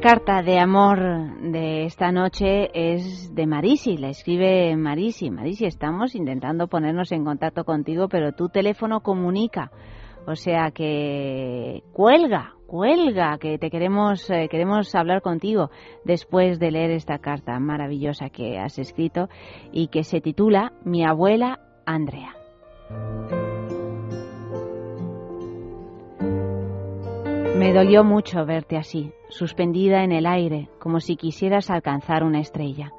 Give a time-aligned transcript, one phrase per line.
[0.00, 0.98] Carta de amor
[1.52, 5.30] de esta noche es de Marisi, la escribe Marisi.
[5.30, 9.70] Marisi, estamos intentando ponernos en contacto contigo, pero tu teléfono comunica.
[10.26, 15.70] O sea que cuelga, cuelga, que te queremos, eh, queremos hablar contigo
[16.06, 19.28] después de leer esta carta maravillosa que has escrito
[19.70, 22.34] y que se titula Mi abuela Andrea.
[27.60, 32.94] Me dolió mucho verte así, suspendida en el aire, como si quisieras alcanzar una estrella.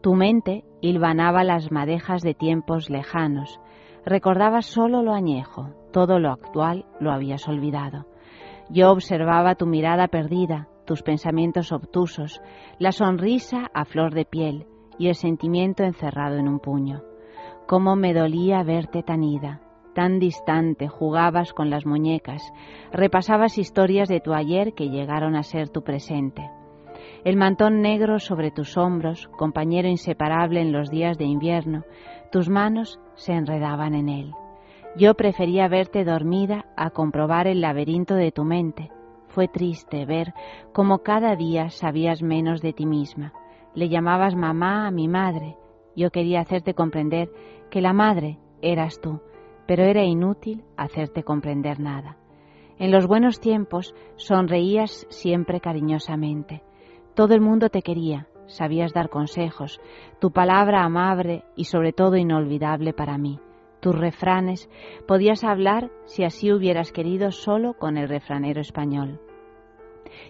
[0.00, 3.58] Tu mente hilvanaba las madejas de tiempos lejanos,
[4.04, 8.06] recordabas solo lo añejo, todo lo actual lo habías olvidado.
[8.70, 12.40] Yo observaba tu mirada perdida, tus pensamientos obtusos,
[12.78, 14.68] la sonrisa a flor de piel
[15.00, 17.02] y el sentimiento encerrado en un puño.
[17.66, 19.62] Cómo me dolía verte tan ida,
[19.96, 22.52] tan distante, jugabas con las muñecas,
[22.92, 26.50] repasabas historias de tu ayer que llegaron a ser tu presente.
[27.24, 31.84] El mantón negro sobre tus hombros, compañero inseparable en los días de invierno,
[32.30, 34.32] tus manos se enredaban en él.
[34.98, 38.90] Yo prefería verte dormida a comprobar el laberinto de tu mente.
[39.28, 40.34] Fue triste ver
[40.74, 43.32] cómo cada día sabías menos de ti misma.
[43.74, 45.56] Le llamabas mamá a mi madre.
[45.96, 47.30] Yo quería hacerte comprender
[47.70, 49.20] que la madre eras tú,
[49.66, 52.16] pero era inútil hacerte comprender nada.
[52.78, 56.62] En los buenos tiempos sonreías siempre cariñosamente.
[57.14, 59.80] Todo el mundo te quería, sabías dar consejos,
[60.20, 63.40] tu palabra amable y sobre todo inolvidable para mí
[63.86, 64.68] tus refranes,
[65.06, 69.20] podías hablar, si así hubieras querido, solo con el refranero español.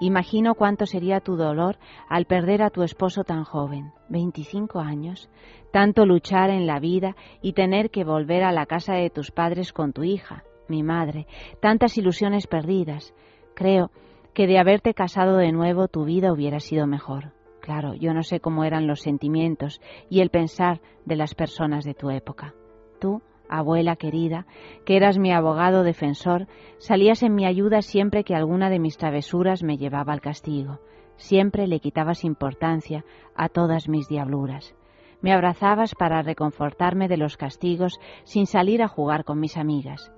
[0.00, 1.76] Imagino cuánto sería tu dolor
[2.08, 5.28] al perder a tu esposo tan joven, 25 años,
[5.72, 9.72] tanto luchar en la vida y tener que volver a la casa de tus padres
[9.72, 11.26] con tu hija, mi madre,
[11.60, 13.14] tantas ilusiones perdidas.
[13.54, 13.90] Creo
[14.34, 17.32] que de haberte casado de nuevo tu vida hubiera sido mejor.
[17.60, 21.94] Claro, yo no sé cómo eran los sentimientos y el pensar de las personas de
[21.94, 22.54] tu época.
[23.00, 24.46] Tú abuela querida,
[24.84, 26.46] que eras mi abogado defensor,
[26.78, 30.80] salías en mi ayuda siempre que alguna de mis travesuras me llevaba al castigo.
[31.16, 34.74] Siempre le quitabas importancia a todas mis diabluras.
[35.20, 40.12] Me abrazabas para reconfortarme de los castigos sin salir a jugar con mis amigas.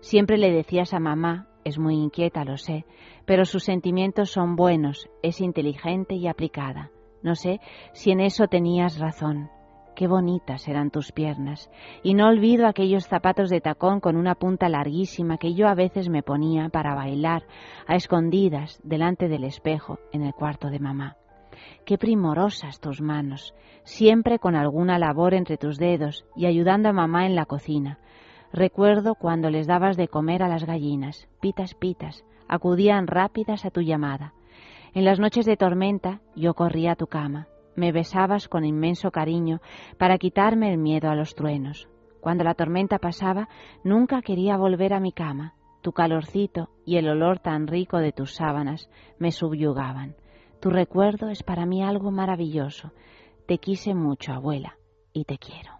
[0.00, 2.86] Siempre le decías a mamá, es muy inquieta, lo sé,
[3.26, 6.90] pero sus sentimientos son buenos, es inteligente y aplicada.
[7.22, 7.60] No sé
[7.92, 9.50] si en eso tenías razón.
[9.96, 11.70] Qué bonitas eran tus piernas.
[12.02, 16.10] Y no olvido aquellos zapatos de tacón con una punta larguísima que yo a veces
[16.10, 17.44] me ponía para bailar
[17.86, 21.16] a escondidas delante del espejo en el cuarto de mamá.
[21.86, 23.54] Qué primorosas tus manos,
[23.84, 27.98] siempre con alguna labor entre tus dedos y ayudando a mamá en la cocina.
[28.52, 33.80] Recuerdo cuando les dabas de comer a las gallinas, pitas, pitas, acudían rápidas a tu
[33.80, 34.34] llamada.
[34.92, 39.60] En las noches de tormenta yo corría a tu cama, me besabas con inmenso cariño
[39.98, 41.88] para quitarme el miedo a los truenos.
[42.20, 43.48] Cuando la tormenta pasaba,
[43.84, 45.54] nunca quería volver a mi cama.
[45.82, 50.16] Tu calorcito y el olor tan rico de tus sábanas me subyugaban.
[50.60, 52.92] Tu recuerdo es para mí algo maravilloso.
[53.46, 54.76] Te quise mucho, abuela,
[55.12, 55.75] y te quiero.